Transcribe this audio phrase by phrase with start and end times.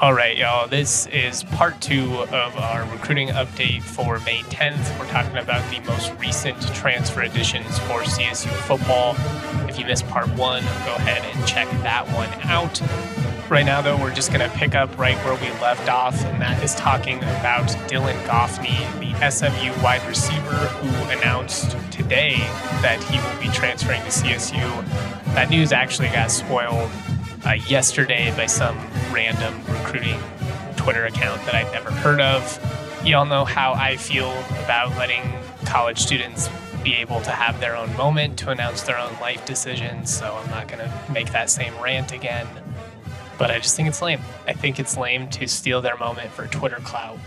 [0.00, 0.68] All right, y'all.
[0.68, 4.96] This is part two of our recruiting update for May 10th.
[4.96, 9.16] We're talking about the most recent transfer additions for CSU football.
[9.68, 12.80] If you missed part one, go ahead and check that one out.
[13.50, 16.40] Right now, though, we're just going to pick up right where we left off, and
[16.40, 22.36] that is talking about Dylan Goffney, the SMU wide receiver who announced today
[22.82, 24.86] that he will be transferring to CSU.
[25.34, 26.88] That news actually got spoiled
[27.44, 28.78] uh, yesterday by some
[29.12, 30.20] random recruiting
[30.76, 32.58] Twitter account that I'd never heard of.
[33.04, 34.30] Y'all know how I feel
[34.64, 35.22] about letting
[35.64, 36.48] college students
[36.82, 40.50] be able to have their own moment to announce their own life decisions, so I'm
[40.50, 42.46] not going to make that same rant again.
[43.38, 44.20] But I just think it's lame.
[44.46, 47.18] I think it's lame to steal their moment for Twitter clout.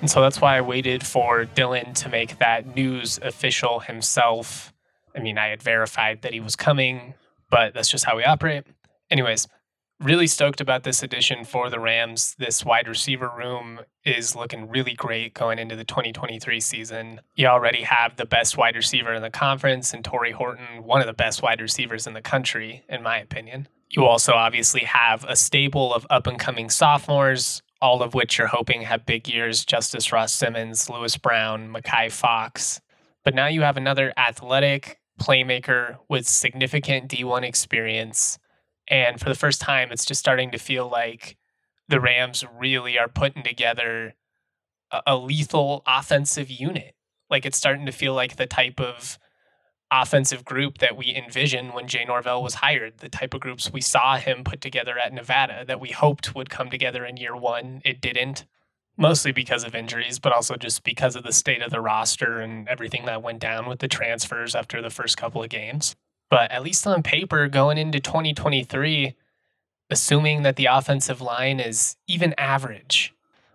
[0.00, 4.72] And so that's why I waited for Dylan to make that news official himself.
[5.14, 7.14] I mean, I had verified that he was coming,
[7.50, 8.64] but that's just how we operate.
[9.10, 9.48] Anyways,
[10.00, 12.34] really stoked about this addition for the Rams.
[12.38, 17.20] This wide receiver room is looking really great going into the 2023 season.
[17.34, 21.06] You already have the best wide receiver in the conference, and Tory Horton, one of
[21.06, 23.68] the best wide receivers in the country, in my opinion.
[23.88, 28.48] You also obviously have a stable of up and coming sophomores, all of which you're
[28.48, 32.80] hoping have big years Justus Ross Simmons, Louis Brown, Makai Fox.
[33.24, 38.38] But now you have another athletic playmaker with significant D1 experience
[38.88, 41.36] and for the first time, it's just starting to feel like
[41.88, 44.14] the Rams really are putting together
[44.90, 46.94] a, a lethal offensive unit.
[47.30, 49.18] Like it's starting to feel like the type of
[49.90, 53.80] offensive group that we envisioned when Jay Norvell was hired, the type of groups we
[53.80, 57.82] saw him put together at Nevada that we hoped would come together in year one.
[57.84, 58.44] It didn't,
[58.96, 62.68] mostly because of injuries, but also just because of the state of the roster and
[62.68, 65.94] everything that went down with the transfers after the first couple of games.
[66.28, 69.14] But at least on paper, going into 2023,
[69.90, 73.14] assuming that the offensive line is even average,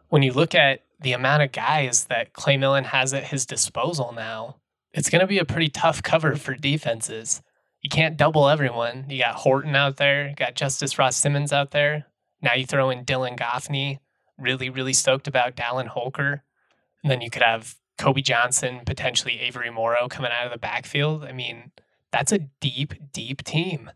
[0.10, 4.14] when you look at the amount of guys that Clay Millen has at his disposal
[4.14, 4.58] now,
[4.94, 7.42] it's going to be a pretty tough cover for defenses.
[7.82, 9.06] You can't double everyone.
[9.10, 12.06] You got Horton out there, you got Justus Ross Simmons out there.
[12.42, 14.00] Now you throw in Dylan Goffney.
[14.38, 16.44] Really, really stoked about Dallin Holker.
[17.04, 21.24] And then you could have Kobe Johnson, potentially Avery Morrow coming out of the backfield.
[21.24, 21.72] I mean,
[22.12, 23.92] that's a deep, deep team.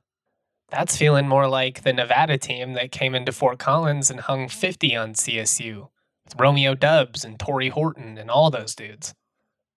[0.69, 4.95] That's feeling more like the Nevada team that came into Fort Collins and hung 50
[4.95, 5.89] on CSU
[6.23, 9.13] with Romeo Doubs and Tory Horton and all those dudes.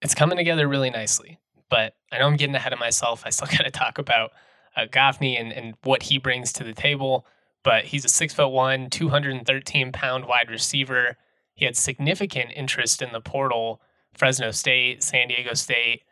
[0.01, 1.39] It's coming together really nicely.
[1.71, 3.23] But I know I'm getting ahead of myself.
[3.27, 4.33] I still got to talk about
[4.77, 7.27] uh, Goffney and, and what he brings to the table.
[7.65, 11.17] But he's a six foot one, 213 pound wide receiver.
[11.55, 13.83] He had significant interest in the portal
[14.15, 16.03] Fresno State, San Diego State,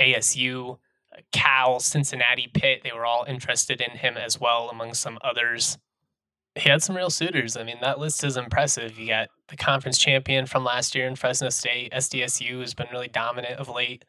[0.00, 0.78] ASU.
[1.32, 5.78] Cal, Cincinnati, Pitt, they were all interested in him as well, among some others.
[6.56, 7.56] He had some real suitors.
[7.56, 8.98] I mean, that list is impressive.
[8.98, 11.92] You got the conference champion from last year in Fresno State.
[11.92, 14.04] SDSU has been really dominant of late.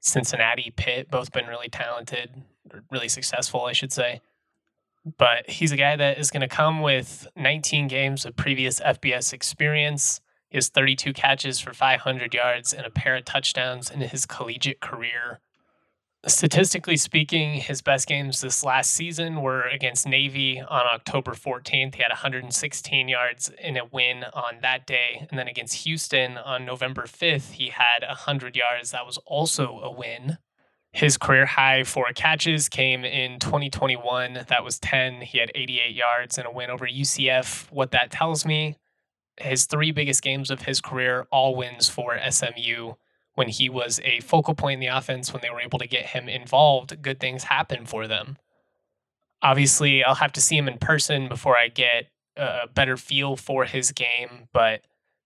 [0.00, 2.30] Cincinnati, Pitt, both been really talented,
[2.90, 4.20] really successful, I should say.
[5.18, 9.32] But he's a guy that is going to come with 19 games of previous FBS
[9.32, 10.20] experience.
[10.48, 14.80] He has 32 catches for 500 yards and a pair of touchdowns in his collegiate
[14.80, 15.40] career
[16.26, 21.94] statistically speaking, his best games this last season were against Navy on October 14th.
[21.94, 25.26] He had 116 yards in a win on that day.
[25.30, 28.90] And then against Houston on November 5th, he had 100 yards.
[28.90, 30.38] That was also a win.
[30.92, 34.46] His career high for catches came in 2021.
[34.48, 35.20] That was 10.
[35.20, 37.70] He had 88 yards and a win over UCF.
[37.70, 38.76] What that tells me,
[39.38, 42.94] his three biggest games of his career, all wins for SMU
[43.36, 46.06] when he was a focal point in the offense, when they were able to get
[46.06, 48.38] him involved, good things happen for them.
[49.42, 53.64] Obviously, I'll have to see him in person before I get a better feel for
[53.64, 54.82] his game, but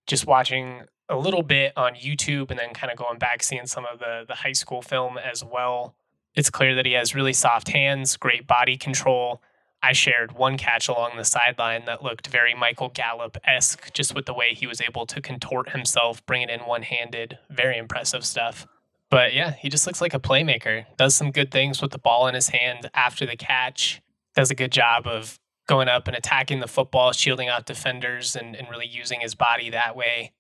[0.09, 3.87] just watching a little bit on YouTube and then kind of going back seeing some
[3.87, 5.95] of the the high school film as well,
[6.35, 9.41] it's clear that he has really soft hands, great body control,
[9.83, 14.27] I shared one catch along the sideline that looked very Michael Gallup esque, just with
[14.27, 17.39] the way he was able to contort himself, bring it in one handed.
[17.49, 18.67] Very impressive stuff.
[19.11, 20.85] But yeah, he just looks like a playmaker.
[20.97, 24.03] Does some good things with the ball in his hand after the catch.
[24.37, 28.55] Does a good job of going up and attacking the football, shielding out defenders, and,
[28.55, 30.33] and really using his body that way.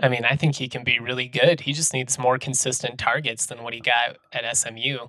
[0.00, 1.60] I mean, I think he can be really good.
[1.60, 5.08] He just needs more consistent targets than what he got at SMU.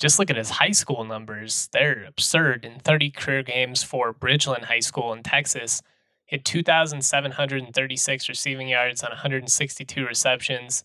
[0.00, 1.68] Just look at his high school numbers.
[1.72, 2.64] They're absurd.
[2.64, 5.82] In 30 career games for Bridgeland High School in Texas,
[6.24, 10.84] he had 2,736 receiving yards on 162 receptions.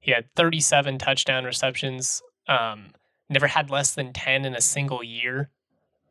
[0.00, 2.22] He had 37 touchdown receptions.
[2.48, 2.92] Um,
[3.28, 5.50] never had less than 10 in a single year.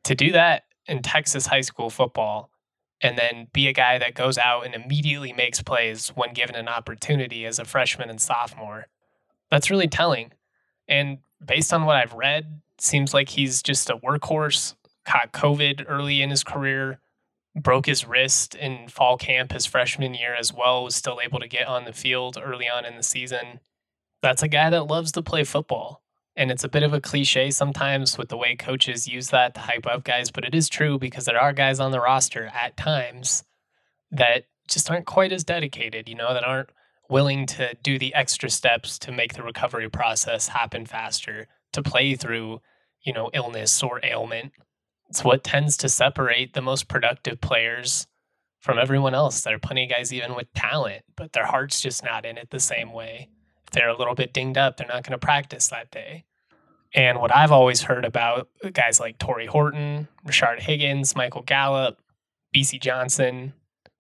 [0.04, 2.52] To do that in Texas high school football
[3.02, 6.68] and then be a guy that goes out and immediately makes plays when given an
[6.68, 8.88] opportunity as a freshman and sophomore,
[9.50, 10.32] that's really telling.
[10.88, 14.76] And based on what I've read, seems like he's just a workhorse,
[15.06, 17.00] caught COVID early in his career,
[17.56, 21.48] broke his wrist in fall camp his freshman year as well, was still able to
[21.48, 23.60] get on the field early on in the season.
[24.22, 26.02] That's a guy that loves to play football.
[26.36, 29.62] And it's a bit of a cliche sometimes with the way coaches use that to
[29.62, 32.76] hype up guys, but it is true because there are guys on the roster at
[32.76, 33.44] times
[34.10, 36.70] that just aren't quite as dedicated, you know, that aren't
[37.14, 42.16] willing to do the extra steps to make the recovery process happen faster, to play
[42.16, 42.60] through,
[43.04, 44.52] you know, illness or ailment.
[45.10, 48.08] It's what tends to separate the most productive players
[48.62, 49.42] from everyone else.
[49.42, 52.50] There are plenty of guys even with talent, but their heart's just not in it
[52.50, 53.30] the same way.
[53.68, 56.26] If they're a little bit dinged up, they're not going to practice that day.
[56.96, 62.00] And what I've always heard about guys like Tory Horton, Rashard Higgins, Michael Gallup,
[62.56, 63.54] Bisi Johnson,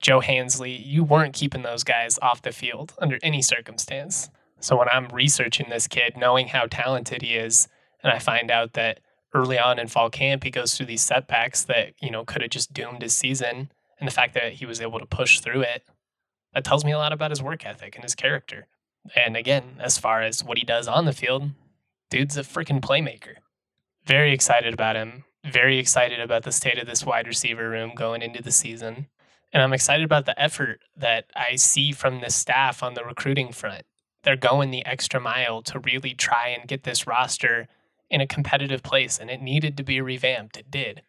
[0.03, 4.29] Joe Hansley, you weren't keeping those guys off the field under any circumstance.
[4.59, 7.69] So when I'm researching this kid, knowing how talented he is,
[8.03, 8.99] and I find out that
[9.33, 12.51] early on in fall camp, he goes through these setbacks that, you know, could have
[12.51, 13.71] just doomed his season.
[13.97, 15.83] And the fact that he was able to push through it,
[16.53, 18.67] that tells me a lot about his work ethic and his character.
[19.15, 21.51] And again, as far as what he does on the field,
[22.09, 23.35] dude's a freaking playmaker.
[24.05, 25.23] Very excited about him.
[25.45, 29.07] Very excited about the state of this wide receiver room going into the season.
[29.53, 33.51] And I'm excited about the effort that I see from the staff on the recruiting
[33.53, 33.83] front.
[34.23, 37.67] They're going the extra mile to really try and get this roster
[38.09, 40.57] in a competitive place, and it needed to be revamped.
[40.57, 41.03] It did.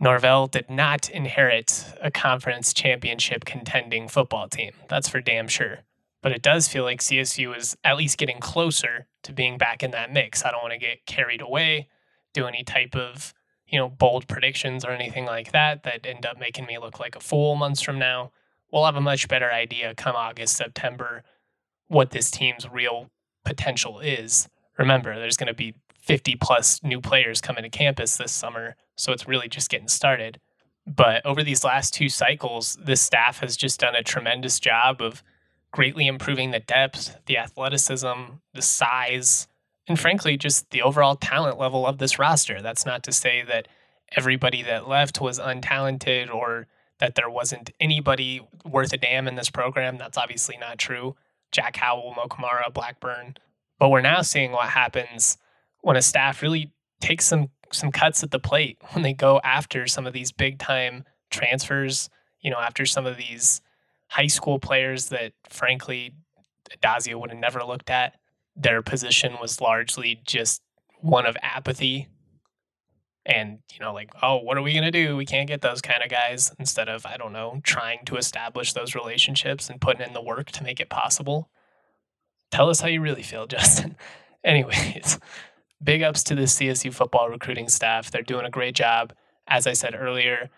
[0.00, 4.72] Norvell did not inherit a conference championship contending football team.
[4.88, 5.80] That's for damn sure.
[6.22, 9.90] But it does feel like CSU is at least getting closer to being back in
[9.92, 10.44] that mix.
[10.44, 11.88] I don't want to get carried away,
[12.32, 13.34] do any type of,
[13.68, 17.16] you know, bold predictions or anything like that that end up making me look like
[17.16, 18.32] a fool months from now.
[18.72, 21.22] We'll have a much better idea come August, September,
[21.88, 23.10] what this team's real
[23.44, 24.48] potential is.
[24.78, 28.76] Remember, there's going to be 50 plus new players coming to campus this summer.
[28.96, 30.40] So it's really just getting started.
[30.86, 35.22] But over these last two cycles, the staff has just done a tremendous job of
[35.70, 39.48] greatly improving the depth, the athleticism, the size,
[39.88, 42.60] and frankly, just the overall talent level of this roster.
[42.60, 43.68] That's not to say that
[44.16, 46.66] everybody that left was untalented or
[46.98, 49.96] that there wasn't anybody worth a damn in this program.
[49.98, 51.16] That's obviously not true.
[51.52, 53.36] Jack Howell, Mo Kamara, Blackburn.
[53.78, 55.38] But we're now seeing what happens
[55.80, 59.86] when a staff really takes some some cuts at the plate when they go after
[59.86, 62.10] some of these big time transfers,
[62.40, 63.60] you know, after some of these
[64.08, 66.14] high school players that frankly
[66.70, 68.14] Addazio would have never looked at.
[68.58, 70.62] Their position was largely just
[71.00, 72.08] one of apathy
[73.24, 75.80] and you know like oh what are we going to do we can't get those
[75.80, 80.04] kind of guys instead of i don't know trying to establish those relationships and putting
[80.04, 81.48] in the work to make it possible
[82.50, 83.96] tell us how you really feel justin
[84.42, 85.20] anyways
[85.82, 88.10] big ups to the CSU football recruiting staff.
[88.10, 89.12] They're doing a great job.
[89.46, 90.50] As I said earlier,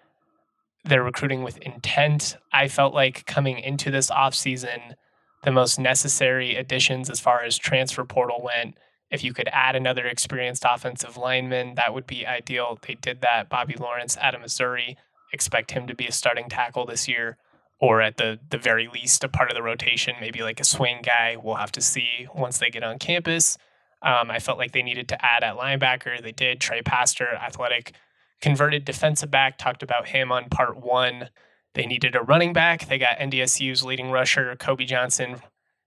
[0.84, 2.36] they're recruiting with intent.
[2.52, 4.94] I felt like coming into this offseason,
[5.42, 8.76] the most necessary additions as far as transfer portal went.
[9.10, 12.78] If you could add another experienced offensive lineman, that would be ideal.
[12.86, 13.48] They did that.
[13.48, 14.96] Bobby Lawrence out of Missouri.
[15.32, 17.36] Expect him to be a starting tackle this year,
[17.80, 21.00] or at the the very least, a part of the rotation, maybe like a swing
[21.02, 21.36] guy.
[21.42, 23.56] We'll have to see once they get on campus.
[24.02, 26.22] Um, I felt like they needed to add at linebacker.
[26.22, 26.60] They did.
[26.60, 27.92] Trey Pastor, athletic,
[28.40, 31.28] converted defensive back, talked about him on part one.
[31.74, 32.88] They needed a running back.
[32.88, 35.40] They got NDSU's leading rusher, Kobe Johnson.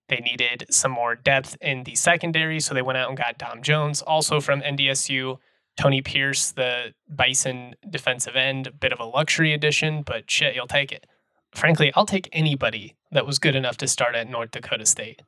[0.10, 3.62] They needed some more depth in the secondary, so they went out and got Dom
[3.62, 5.38] Jones, also from NDSU.
[5.75, 10.68] Tony Pierce, the Bison defensive end, a bit of a luxury addition, but shit, you'll
[10.68, 11.08] take it.
[11.56, 15.22] Frankly, I'll take anybody that was good enough to start at North Dakota State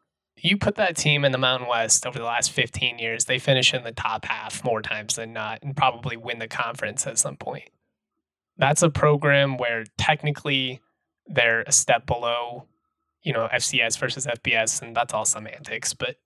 [0.46, 3.74] you put that team in the Mountain West over the last 15 years, they finish
[3.74, 7.36] in the top half more times than not and probably win the conference at some
[7.36, 7.70] point.
[8.58, 10.82] That's a program where technically
[11.28, 12.68] they're a step below,
[13.24, 16.18] you know, FCS versus FBS, and that's all semantics, but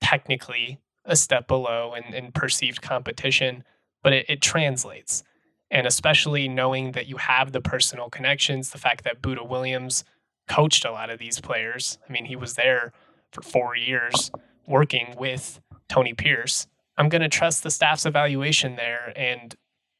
[0.00, 3.64] technically a step below in, in perceived competition,
[4.02, 5.22] but it, it translates.
[5.70, 10.04] And especially knowing that you have the personal connections, the fact that Buddha Williams
[10.48, 11.98] coached a lot of these players.
[12.08, 12.92] I mean, he was there
[13.32, 14.30] for four years
[14.66, 16.66] working with Tony Pierce.
[16.96, 19.54] I'm going to trust the staff's evaluation there and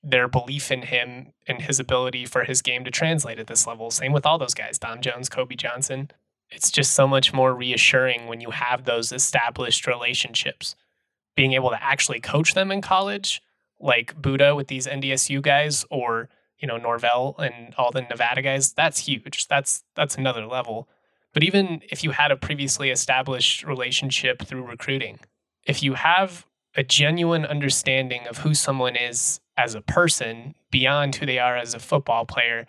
[0.04, 3.90] their belief in him and his ability for his game to translate at this level.
[3.90, 6.10] Same with all those guys, Dom Jones, Kobe Johnson.
[6.50, 10.76] It's just so much more reassuring when you have those established relationships.
[11.36, 13.40] Being able to actually coach them in college,
[13.80, 18.72] like Buddha with these NDSU guys, or you know Norvell and all the Nevada guys,
[18.72, 19.48] that's huge.
[19.48, 20.88] That's that's another level.
[21.32, 25.18] But even if you had a previously established relationship through recruiting,
[25.66, 26.46] if you have
[26.76, 31.74] a genuine understanding of who someone is as a person beyond who they are as
[31.74, 32.66] a football player,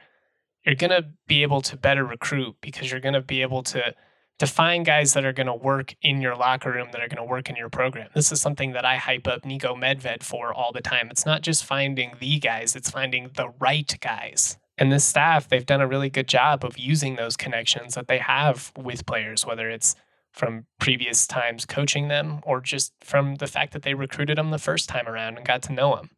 [0.66, 3.94] you're going to be able to better recruit because you're going to be able to
[4.38, 7.26] to find guys that are going to work in your locker room that are going
[7.26, 8.10] to work in your program.
[8.14, 11.08] This is something that I hype up Nico Medved for all the time.
[11.10, 14.58] It's not just finding the guys, it's finding the right guys.
[14.78, 18.18] And this staff, they've done a really good job of using those connections that they
[18.18, 19.96] have with players, whether it's
[20.34, 24.58] from previous times coaching them or just from the fact that they recruited them the
[24.58, 26.10] first time around and got to know them.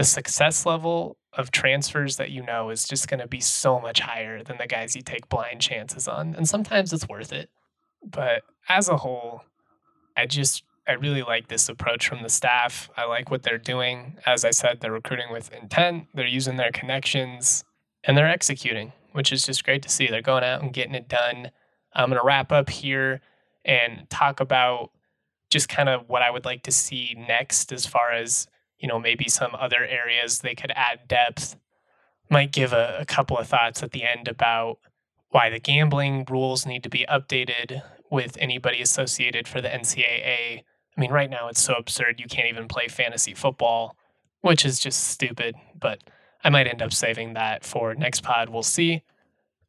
[0.00, 4.00] The success level of transfers that you know is just going to be so much
[4.00, 6.34] higher than the guys you take blind chances on.
[6.34, 7.50] And sometimes it's worth it.
[8.02, 9.44] But as a whole,
[10.16, 12.88] I just, I really like this approach from the staff.
[12.96, 14.16] I like what they're doing.
[14.24, 17.62] As I said, they're recruiting with intent, they're using their connections,
[18.02, 20.06] and they're executing, which is just great to see.
[20.06, 21.50] They're going out and getting it done.
[21.92, 23.20] I'm going to wrap up here
[23.66, 24.92] and talk about
[25.50, 28.48] just kind of what I would like to see next as far as,
[28.80, 31.56] you know, maybe some other areas they could add depth.
[32.28, 34.78] Might give a, a couple of thoughts at the end about
[35.28, 40.62] why the gambling rules need to be updated with anybody associated for the NCAA.
[40.96, 43.96] I mean, right now it's so absurd you can't even play fantasy football,
[44.40, 46.02] which is just stupid, but
[46.42, 48.48] I might end up saving that for next pod.
[48.48, 49.02] We'll see.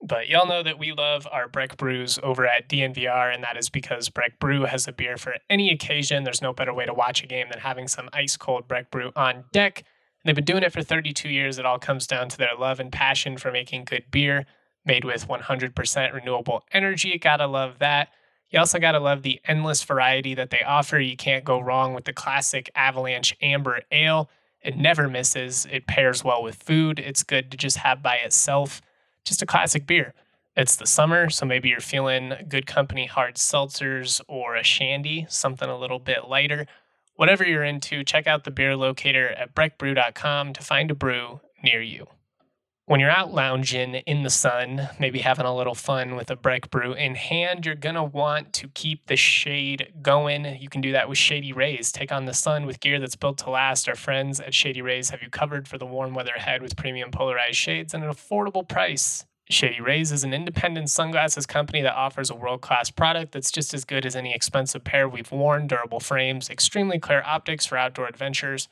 [0.03, 3.69] But y'all know that we love our Breck brews over at DNVR, and that is
[3.69, 6.23] because Breck Brew has a beer for any occasion.
[6.23, 9.11] There's no better way to watch a game than having some ice cold Breck Brew
[9.15, 9.79] on deck.
[9.79, 9.85] And
[10.25, 11.59] they've been doing it for 32 years.
[11.59, 14.45] It all comes down to their love and passion for making good beer
[14.85, 17.17] made with 100% renewable energy.
[17.19, 18.09] Gotta love that.
[18.49, 20.99] You also gotta love the endless variety that they offer.
[20.99, 24.29] You can't go wrong with the classic Avalanche Amber Ale.
[24.63, 25.67] It never misses.
[25.71, 26.99] It pairs well with food.
[26.99, 28.81] It's good to just have by itself
[29.25, 30.13] just a classic beer.
[30.55, 35.69] It's the summer, so maybe you're feeling good company hard seltzers or a shandy, something
[35.69, 36.65] a little bit lighter.
[37.15, 41.81] Whatever you're into, check out the beer locator at breckbrew.com to find a brew near
[41.81, 42.07] you.
[42.91, 46.69] When you're out lounging in the sun, maybe having a little fun with a Breck
[46.69, 50.43] brew in hand, you're going to want to keep the shade going.
[50.59, 51.93] You can do that with Shady Rays.
[51.93, 53.87] Take on the sun with gear that's built to last.
[53.87, 57.11] Our friends at Shady Rays have you covered for the warm weather ahead with premium
[57.11, 59.25] polarized shades at an affordable price.
[59.49, 63.73] Shady Rays is an independent sunglasses company that offers a world class product that's just
[63.73, 68.07] as good as any expensive pair we've worn, durable frames, extremely clear optics for outdoor
[68.07, 68.67] adventures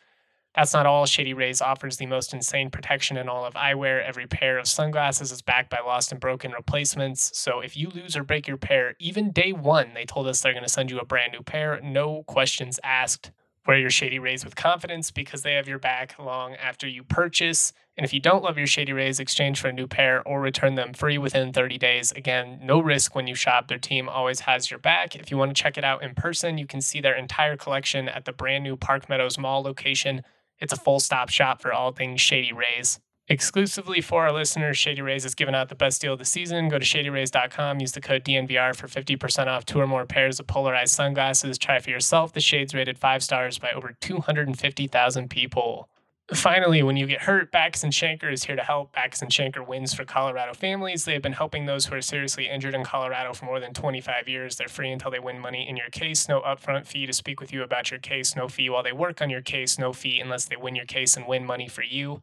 [0.60, 1.06] that's not all.
[1.06, 4.06] Shady Rays offers the most insane protection in all of eyewear.
[4.06, 7.32] Every pair of sunglasses is backed by lost and broken replacements.
[7.34, 10.52] So if you lose or break your pair, even day one, they told us they're
[10.52, 11.80] going to send you a brand new pair.
[11.82, 13.32] No questions asked.
[13.68, 17.72] Wear your Shady Rays with confidence because they have your back long after you purchase.
[17.96, 20.76] And if you don't love your Shady Rays, exchange for a new pair or return
[20.76, 22.12] them free within 30 days.
[22.12, 23.70] Again, no risk when you shop.
[23.70, 25.16] Their team always has your back.
[25.16, 28.10] If you want to check it out in person, you can see their entire collection
[28.10, 30.22] at the brand new Park Meadows Mall location
[30.60, 33.00] it's a full stop shop for all things Shady Rays.
[33.32, 36.68] Exclusively for our listeners, Shady Rays is giving out the best deal of the season.
[36.68, 40.48] Go to shadyrays.com, use the code DNVR for 50% off two or more pairs of
[40.48, 41.60] polarized sunglasses.
[41.60, 42.34] Try for yourself.
[42.34, 45.90] The shades rated five stars by over 250,000 people.
[46.34, 48.94] Finally, when you get hurt, Bachus and Schanker is here to help.
[48.94, 51.04] Bachus and Schanker wins for Colorado families.
[51.04, 54.28] They have been helping those who are seriously injured in Colorado for more than 25
[54.28, 54.56] years.
[54.56, 56.30] They're free until they win money in your case.
[56.30, 58.36] No upfront fee to speak with you about your case.
[58.36, 59.80] No fee while they work on your case.
[59.80, 62.22] No fee unless they win your case and win money for you.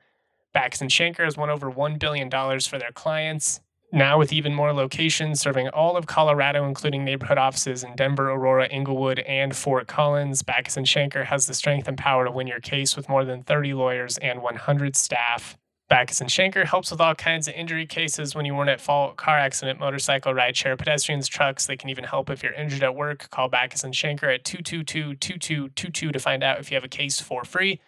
[0.55, 3.61] Bachus and Schanker has won over $1 billion for their clients.
[3.97, 8.67] Now, with even more locations serving all of Colorado, including neighborhood offices in Denver, Aurora,
[8.67, 12.61] Englewood, and Fort Collins, Bachus and Schanker has the strength and power to win your
[12.61, 15.57] case with more than 30 lawyers and 100 staff.
[15.91, 19.17] Bachus and Schanker helps with all kinds of injury cases when you weren't at fault
[19.17, 21.65] car accident, motorcycle, rideshare, pedestrians, trucks.
[21.67, 23.31] They can even help if you're injured at work.
[23.31, 27.19] Call Bachus and Schanker at 222 2222 to find out if you have a case
[27.19, 27.81] for free.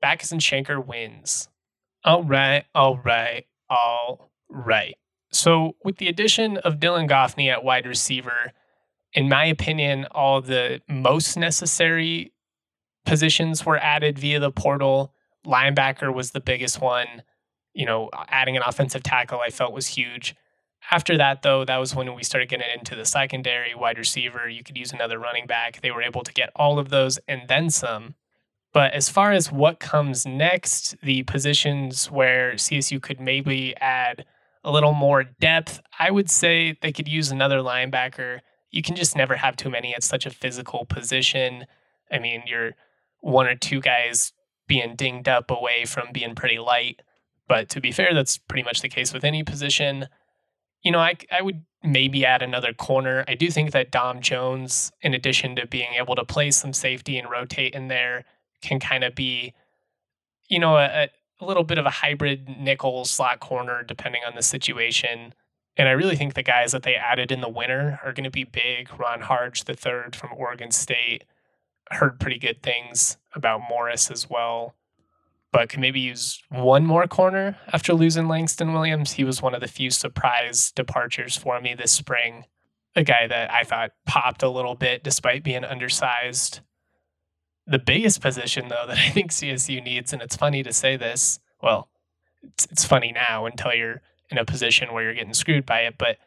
[0.00, 1.48] Bachus and Schanker wins.
[2.04, 4.94] All right, all right, all right.
[5.36, 8.52] So, with the addition of Dylan Goffney at wide receiver,
[9.12, 12.32] in my opinion, all the most necessary
[13.04, 15.12] positions were added via the portal.
[15.44, 17.22] linebacker was the biggest one.
[17.74, 20.34] You know, adding an offensive tackle I felt was huge.
[20.90, 24.48] After that, though, that was when we started getting into the secondary, wide receiver.
[24.48, 25.80] You could use another running back.
[25.82, 28.14] They were able to get all of those and then some.
[28.72, 34.24] But as far as what comes next, the positions where CSU could maybe add
[34.66, 38.40] a little more depth, I would say they could use another linebacker.
[38.70, 39.94] You can just never have too many.
[39.94, 41.64] at such a physical position.
[42.12, 42.72] I mean, you're
[43.20, 44.32] one or two guys
[44.66, 47.00] being dinged up away from being pretty light.
[47.48, 50.08] But to be fair, that's pretty much the case with any position
[50.86, 53.24] you know, I, I would maybe add another corner.
[53.26, 57.18] I do think that Dom Jones, in addition to being able to play some safety
[57.18, 58.24] and rotate in there,
[58.62, 59.52] can kind of be,
[60.48, 61.08] you know, a,
[61.40, 65.34] a little bit of a hybrid nickel slot corner depending on the situation.
[65.76, 68.30] And I really think the guys that they added in the winter are going to
[68.30, 68.88] be big.
[68.98, 71.24] Ron Hardge, the third from Oregon State,
[71.90, 74.74] heard pretty good things about Morris as well
[75.56, 79.12] but can maybe use one more corner after losing Langston Williams.
[79.12, 82.44] He was one of the few surprise departures for me this spring.
[82.94, 86.60] A guy that I thought popped a little bit despite being undersized.
[87.66, 91.40] The biggest position, though, that I think CSU needs, and it's funny to say this,
[91.62, 91.88] well,
[92.42, 95.96] it's, it's funny now until you're in a position where you're getting screwed by it,
[95.98, 96.18] but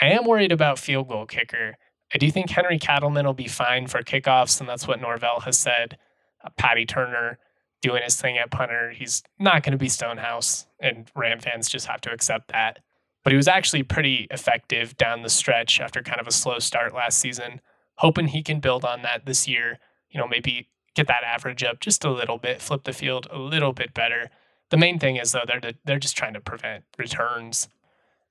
[0.00, 1.76] I am worried about field goal kicker.
[2.14, 5.58] I do think Henry Katleman will be fine for kickoffs, and that's what Norvell has
[5.58, 5.98] said.
[6.42, 7.38] Uh, Paddy Turner
[7.82, 8.90] doing his thing at punter.
[8.90, 12.80] He's not going to be Stonehouse, and Ram fans just have to accept that.
[13.24, 16.94] But he was actually pretty effective down the stretch after kind of a slow start
[16.94, 17.60] last season.
[17.96, 19.78] Hoping he can build on that this year.
[20.10, 23.38] You know, maybe get that average up just a little bit, flip the field a
[23.38, 24.30] little bit better.
[24.70, 27.68] The main thing is though they're they're just trying to prevent returns,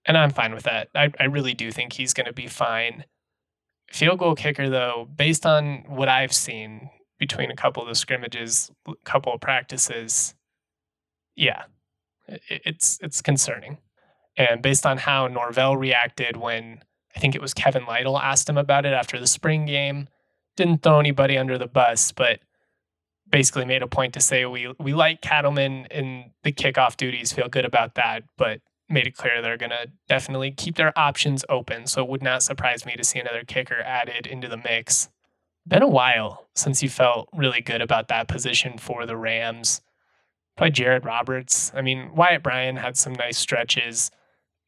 [0.05, 0.89] and I'm fine with that.
[0.95, 3.05] I, I really do think he's going to be fine.
[3.87, 8.71] Field goal kicker though, based on what I've seen, between a couple of the scrimmages,
[8.87, 10.35] a couple of practices,
[11.35, 11.63] yeah,
[12.49, 13.77] it's it's concerning.
[14.35, 16.83] And based on how Norvell reacted when
[17.15, 20.07] I think it was Kevin Lytle asked him about it after the spring game,
[20.57, 22.39] didn't throw anybody under the bus, but
[23.29, 27.47] basically made a point to say we we like Katleman in the kickoff duties, feel
[27.47, 31.87] good about that, but made it clear they're going to definitely keep their options open.
[31.87, 35.09] So it would not surprise me to see another kicker added into the mix
[35.67, 39.81] been a while since you felt really good about that position for the Rams.
[40.55, 41.71] By Jared Roberts.
[41.75, 44.09] I mean, Wyatt Bryan had some nice stretches.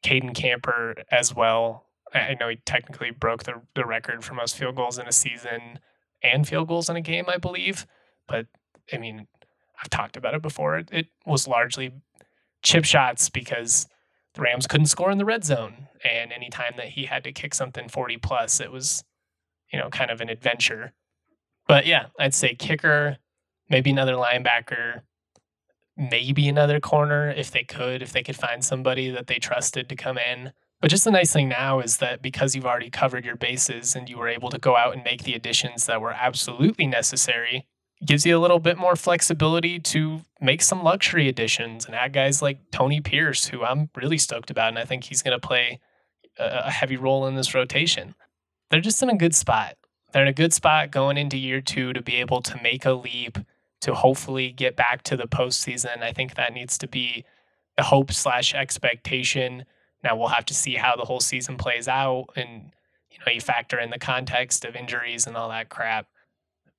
[0.04, 1.88] Cayden Camper as well.
[2.14, 5.80] I know he technically broke the, the record for most field goals in a season
[6.24, 7.86] and field goals in a game, I believe.
[8.28, 8.48] But
[8.92, 9.28] I mean,
[9.82, 10.78] I've talked about it before.
[10.78, 11.94] It, it was largely
[12.64, 13.88] chip shots because
[14.34, 15.88] the Rams couldn't score in the red zone.
[16.04, 19.04] And anytime that he had to kick something 40 plus, it was
[19.72, 20.94] you know, kind of an adventure.
[21.68, 23.18] But yeah, I'd say kicker,
[23.70, 25.02] maybe another linebacker,
[25.96, 29.96] maybe another corner if they could, if they could find somebody that they trusted to
[29.96, 30.54] come in.
[30.82, 34.10] But just the nice thing now is that because you've already covered your bases and
[34.10, 37.66] you were able to go out and make the additions that were absolutely necessary,
[38.06, 42.42] gives you a little bit more flexibility to make some luxury additions and add guys
[42.42, 44.70] like Tony Pierce, who I'm really stoked about.
[44.70, 45.80] And I think he's going to play
[46.38, 48.16] a heavy role in this rotation
[48.70, 49.76] they're just in a good spot.
[50.12, 52.94] They're in a good spot going into year two to be able to make a
[52.94, 53.38] leap
[53.82, 56.02] to hopefully get back to the postseason.
[56.02, 57.26] I think that needs to be
[57.78, 59.66] the hope slash expectation.
[60.04, 62.72] Now we'll have to see how the whole season plays out, and
[63.12, 66.08] you know you factor in the context of injuries and all that crap.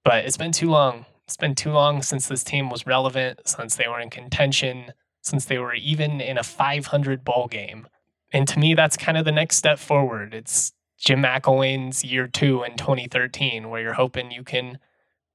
[0.04, 1.06] But it's been too long.
[1.26, 5.44] It's been too long since this team was relevant, since they were in contention, since
[5.44, 7.86] they were even in a 500 bowl game.
[8.32, 10.34] And to me, that's kind of the next step forward.
[10.34, 14.78] It's Jim McElwain's year two in 2013, where you're hoping you can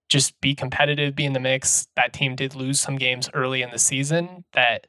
[0.09, 1.87] just be competitive, be in the mix.
[1.95, 4.87] That team did lose some games early in the season that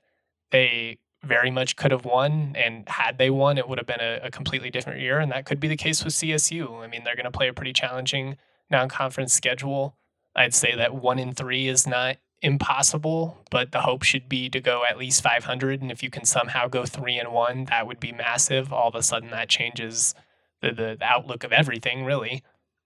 [0.50, 2.54] they very much could have won.
[2.56, 5.18] And had they won, it would have been a, a completely different year.
[5.18, 6.82] And that could be the case with CSU.
[6.82, 8.36] I mean, they're going to play a pretty challenging
[8.70, 9.96] non conference schedule.
[10.34, 14.60] I'd say that one in three is not impossible, but the hope should be to
[14.60, 15.80] go at least 500.
[15.82, 18.72] And if you can somehow go three and one, that would be massive.
[18.72, 20.14] All of a sudden, that changes
[20.60, 22.42] the, the, the outlook of everything, really.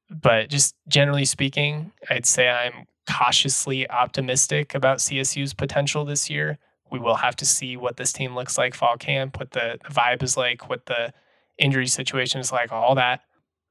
[0.08, 6.58] But just generally speaking, I'd say I'm cautiously optimistic about CSU's potential this year.
[6.90, 10.22] We will have to see what this team looks like fall camp, what the vibe
[10.22, 11.12] is like, what the
[11.58, 13.20] injury situation is like, all that.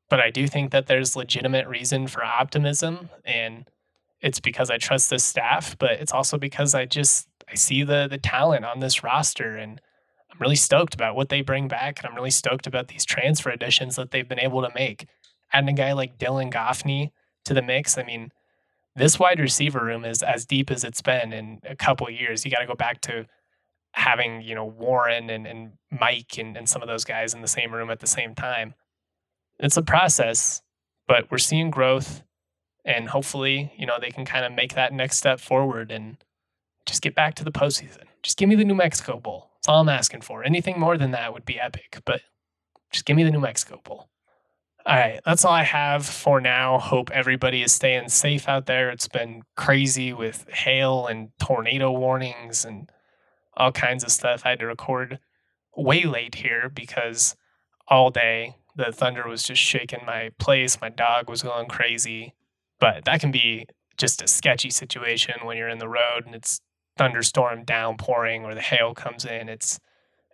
[0.10, 3.66] But I do think that there's legitimate reason for optimism and
[4.22, 8.08] it's because I trust this staff, but it's also because I just I see the
[8.10, 9.80] the talent on this roster and
[10.32, 13.50] I'm really stoked about what they bring back, and I'm really stoked about these transfer
[13.50, 15.08] additions that they've been able to make.
[15.52, 17.12] Adding a guy like Dylan Goffney
[17.46, 18.32] to the mix, I mean,
[19.00, 22.44] this wide receiver room is as deep as it's been in a couple years.
[22.44, 23.26] You got to go back to
[23.94, 27.48] having, you know, Warren and, and Mike and, and some of those guys in the
[27.48, 28.76] same room at the same time.
[29.58, 30.62] It's a process,
[31.08, 32.24] but we're seeing growth
[32.86, 36.18] and hopefully, you know, they can kind of make that next step forward and
[36.86, 38.04] just get back to the postseason.
[38.22, 39.50] Just give me the New Mexico Bowl.
[39.56, 40.44] That's all I'm asking for.
[40.44, 42.22] Anything more than that would be epic, but
[42.92, 44.10] just give me the New Mexico Bowl.
[44.86, 46.80] All right, that's all I have for now.
[46.80, 48.90] Hope everybody is staying safe out there.
[48.90, 52.90] It's been crazy with hail and tornado warnings and
[53.58, 54.44] all kinds of stuff.
[54.46, 55.20] I had to record
[55.76, 57.36] way late here because
[57.88, 60.80] all day the thunder was just shaking my place.
[60.80, 62.34] My dog was going crazy.
[62.80, 63.66] But that can be
[63.98, 66.62] just a sketchy situation when you're in the road and it's
[66.98, 69.50] thunderstorm downpouring or the hail comes in.
[69.50, 69.80] It's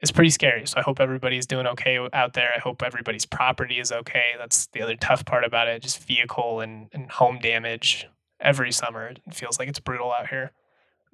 [0.02, 0.66] it's pretty scary.
[0.68, 2.52] So I hope everybody's doing okay out there.
[2.56, 4.34] I hope everybody's property is okay.
[4.38, 5.82] That's the other tough part about it.
[5.82, 8.08] Just vehicle and, and home damage
[8.40, 9.08] every summer.
[9.08, 10.52] It feels like it's brutal out here.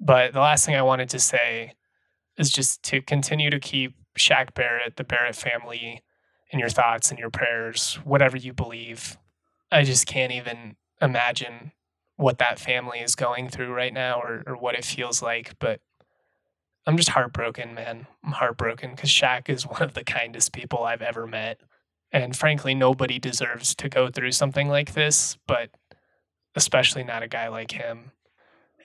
[0.00, 1.74] But the last thing I wanted to say
[2.36, 6.02] is just to continue to keep Shaq Barrett, the Barrett family,
[6.52, 9.16] in your thoughts and your prayers, whatever you believe.
[9.70, 11.72] I just can't even imagine
[12.16, 15.58] what that family is going through right now or, or what it feels like.
[15.58, 15.80] But
[16.86, 18.06] I'm just heartbroken, man.
[18.24, 21.60] I'm heartbroken because Shaq is one of the kindest people I've ever met.
[22.10, 25.70] And frankly, nobody deserves to go through something like this, but
[26.54, 28.12] especially not a guy like him.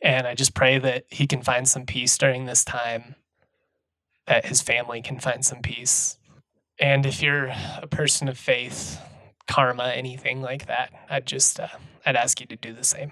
[0.02, 3.16] And I just pray that he can find some peace during this time,
[4.28, 6.18] that his family can find some peace.
[6.80, 9.02] And if you're a person of faith,
[9.48, 11.68] karma, anything like that, I'd just uh,
[12.06, 13.12] I'd ask you to do the same.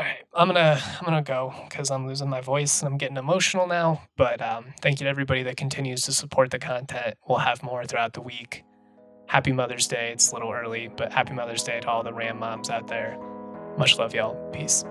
[0.00, 3.18] All right, I'm gonna I'm gonna go because I'm losing my voice and I'm getting
[3.18, 4.00] emotional now.
[4.16, 7.16] But um, thank you to everybody that continues to support the content.
[7.28, 8.64] We'll have more throughout the week.
[9.26, 10.10] Happy Mother's Day.
[10.10, 13.18] It's a little early, but happy Mother's Day to all the Ram moms out there.
[13.76, 14.36] Much love, y'all.
[14.52, 14.86] Peace.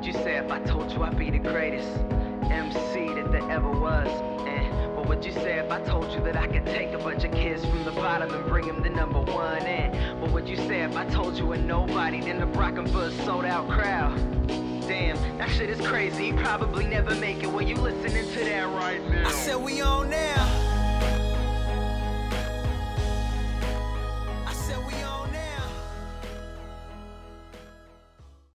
[0.00, 1.86] Would you say if I told you I'd be the greatest
[2.50, 4.08] MC that there ever was?
[4.46, 4.48] Eh?
[4.48, 7.24] And what would you say if I told you that I could take a bunch
[7.24, 9.60] of kids from the bottom and bring them to number one?
[9.60, 9.90] Eh?
[9.92, 12.86] And what would you say if I told you a nobody then the rock them
[12.86, 14.16] for a sold out crowd?
[14.88, 16.28] Damn, that shit is crazy.
[16.28, 19.28] You probably never make it when you listening to that right now.
[19.28, 20.59] I said we on now.